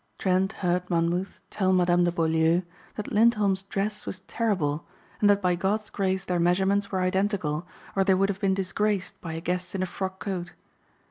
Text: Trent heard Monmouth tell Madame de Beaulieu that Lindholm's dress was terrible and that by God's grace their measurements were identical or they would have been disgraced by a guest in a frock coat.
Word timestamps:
Trent 0.17 0.51
heard 0.51 0.89
Monmouth 0.89 1.39
tell 1.51 1.71
Madame 1.71 2.05
de 2.05 2.11
Beaulieu 2.11 2.63
that 2.95 3.11
Lindholm's 3.11 3.61
dress 3.61 4.07
was 4.07 4.21
terrible 4.21 4.83
and 5.19 5.29
that 5.29 5.43
by 5.43 5.53
God's 5.53 5.91
grace 5.91 6.25
their 6.25 6.39
measurements 6.39 6.91
were 6.91 7.01
identical 7.01 7.67
or 7.95 8.03
they 8.03 8.15
would 8.15 8.29
have 8.29 8.39
been 8.41 8.55
disgraced 8.55 9.21
by 9.21 9.33
a 9.33 9.41
guest 9.41 9.75
in 9.75 9.83
a 9.83 9.85
frock 9.85 10.19
coat. 10.19 10.53